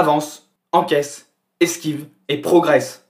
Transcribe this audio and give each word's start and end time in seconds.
avance, 0.00 0.50
encaisse, 0.72 1.30
esquive 1.60 2.08
et 2.28 2.40
progresse. 2.40 3.06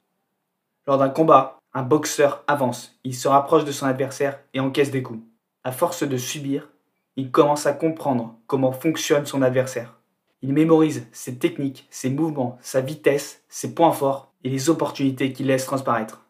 Lors 0.88 0.98
d'un 0.98 1.08
combat, 1.08 1.56
un 1.72 1.82
boxeur 1.82 2.42
avance, 2.48 2.98
il 3.04 3.14
se 3.14 3.28
rapproche 3.28 3.64
de 3.64 3.70
son 3.70 3.86
adversaire 3.86 4.40
et 4.54 4.60
encaisse 4.60 4.90
des 4.90 5.04
coups. 5.04 5.22
À 5.62 5.70
force 5.70 6.02
de 6.02 6.16
subir, 6.16 6.68
il 7.14 7.30
commence 7.30 7.66
à 7.66 7.72
comprendre 7.72 8.34
comment 8.48 8.72
fonctionne 8.72 9.24
son 9.24 9.40
adversaire. 9.42 10.00
Il 10.42 10.52
mémorise 10.52 11.06
ses 11.12 11.38
techniques, 11.38 11.86
ses 11.90 12.10
mouvements, 12.10 12.58
sa 12.60 12.80
vitesse, 12.80 13.44
ses 13.48 13.72
points 13.72 13.92
forts 13.92 14.32
et 14.42 14.48
les 14.48 14.68
opportunités 14.68 15.32
qu'il 15.32 15.46
laisse 15.46 15.66
transparaître. 15.66 16.26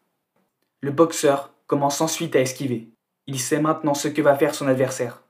Le 0.81 0.91
boxeur 0.91 1.55
commence 1.65 2.01
ensuite 2.01 2.35
à 2.35 2.41
esquiver. 2.41 2.89
Il 3.25 3.39
sait 3.39 3.61
maintenant 3.61 3.95
ce 3.95 4.09
que 4.09 4.21
va 4.21 4.35
faire 4.35 4.53
son 4.53 4.67
adversaire. 4.67 5.23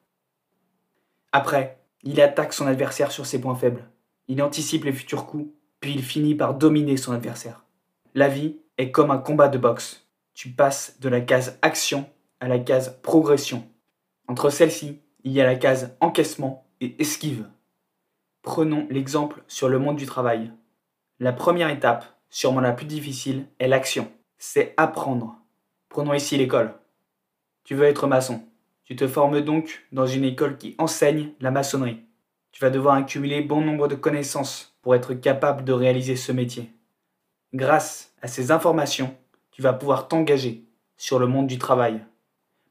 Après, 1.31 1.79
il 2.03 2.19
attaque 2.19 2.51
son 2.51 2.67
adversaire 2.67 3.13
sur 3.13 3.25
ses 3.25 3.39
points 3.39 3.55
faibles. 3.55 3.87
Il 4.27 4.41
anticipe 4.41 4.85
les 4.85 4.93
futurs 4.93 5.25
coups, 5.25 5.49
puis 5.79 5.93
il 5.93 6.03
finit 6.03 6.35
par 6.35 6.53
dominer 6.53 6.97
son 6.97 7.11
adversaire. 7.11 7.65
La 8.13 8.27
vie 8.27 8.57
est 8.77 8.91
comme 8.91 9.11
un 9.11 9.17
combat 9.17 9.47
de 9.47 9.57
boxe. 9.57 10.07
Tu 10.33 10.49
passes 10.49 10.99
de 10.99 11.09
la 11.09 11.21
case 11.21 11.57
action 11.61 12.09
à 12.39 12.47
la 12.47 12.59
case 12.59 12.99
progression. 13.01 13.67
Entre 14.27 14.49
celles-ci, 14.49 14.99
il 15.23 15.31
y 15.31 15.41
a 15.41 15.45
la 15.45 15.55
case 15.55 15.95
encaissement 15.99 16.65
et 16.79 16.95
esquive. 16.99 17.47
Prenons 18.41 18.87
l'exemple 18.89 19.43
sur 19.47 19.69
le 19.69 19.77
monde 19.77 19.97
du 19.97 20.05
travail. 20.05 20.51
La 21.19 21.33
première 21.33 21.69
étape, 21.69 22.05
sûrement 22.29 22.61
la 22.61 22.71
plus 22.71 22.87
difficile, 22.87 23.45
est 23.59 23.67
l'action. 23.67 24.11
C'est 24.37 24.73
apprendre. 24.77 25.37
Prenons 25.89 26.13
ici 26.13 26.37
l'école. 26.37 26.73
Tu 27.63 27.75
veux 27.75 27.85
être 27.85 28.07
maçon. 28.07 28.43
Tu 28.85 28.95
te 28.95 29.07
formes 29.07 29.41
donc 29.41 29.85
dans 29.91 30.07
une 30.07 30.25
école 30.25 30.57
qui 30.57 30.75
enseigne 30.79 31.33
la 31.39 31.51
maçonnerie. 31.51 32.03
Tu 32.51 32.61
vas 32.61 32.69
devoir 32.69 32.95
accumuler 32.95 33.41
bon 33.41 33.61
nombre 33.61 33.87
de 33.87 33.95
connaissances 33.95 34.75
pour 34.81 34.95
être 34.95 35.13
capable 35.13 35.63
de 35.63 35.73
réaliser 35.73 36.15
ce 36.15 36.31
métier. 36.31 36.71
Grâce 37.53 38.13
à 38.21 38.27
ces 38.27 38.51
informations, 38.51 39.15
tu 39.51 39.61
vas 39.61 39.73
pouvoir 39.73 40.07
t'engager 40.07 40.63
sur 40.97 41.19
le 41.19 41.27
monde 41.27 41.47
du 41.47 41.57
travail. 41.57 42.03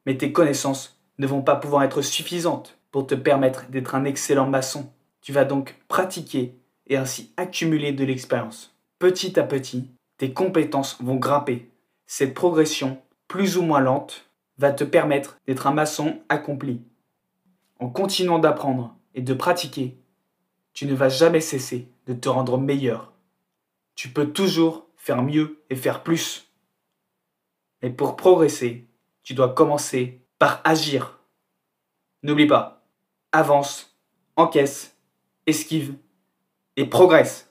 Mais 0.06 0.16
tes 0.16 0.32
connaissances 0.32 1.00
ne 1.18 1.26
vont 1.26 1.42
pas 1.42 1.56
pouvoir 1.56 1.82
être 1.82 2.02
suffisantes 2.02 2.78
pour 2.90 3.06
te 3.06 3.14
permettre 3.14 3.66
d'être 3.68 3.94
un 3.94 4.04
excellent 4.04 4.46
maçon 4.46 4.90
tu 5.20 5.32
vas 5.32 5.44
donc 5.44 5.76
pratiquer 5.88 6.54
et 6.86 6.96
ainsi 6.96 7.32
accumuler 7.36 7.92
de 7.92 8.04
l'expérience. 8.04 8.74
Petit 8.98 9.38
à 9.38 9.42
petit, 9.42 9.90
tes 10.16 10.32
compétences 10.32 10.98
vont 11.00 11.16
grimper. 11.16 11.70
Cette 12.06 12.34
progression, 12.34 13.00
plus 13.28 13.56
ou 13.56 13.62
moins 13.62 13.80
lente, 13.80 14.30
va 14.58 14.72
te 14.72 14.84
permettre 14.84 15.38
d'être 15.46 15.66
un 15.66 15.72
maçon 15.72 16.20
accompli. 16.28 16.82
En 17.78 17.88
continuant 17.88 18.38
d'apprendre 18.38 18.96
et 19.14 19.22
de 19.22 19.34
pratiquer, 19.34 19.98
tu 20.72 20.86
ne 20.86 20.94
vas 20.94 21.08
jamais 21.08 21.40
cesser 21.40 21.88
de 22.06 22.14
te 22.14 22.28
rendre 22.28 22.58
meilleur. 22.58 23.12
Tu 23.94 24.08
peux 24.08 24.32
toujours 24.32 24.86
faire 24.96 25.22
mieux 25.22 25.62
et 25.70 25.76
faire 25.76 26.02
plus. 26.02 26.50
Mais 27.82 27.90
pour 27.90 28.16
progresser, 28.16 28.86
tu 29.22 29.34
dois 29.34 29.54
commencer 29.54 30.20
par 30.38 30.60
agir. 30.64 31.18
N'oublie 32.22 32.46
pas, 32.46 32.86
avance, 33.32 33.96
encaisse 34.36 34.96
esquive 35.46 35.94
et 36.76 36.86
progresse. 36.86 37.49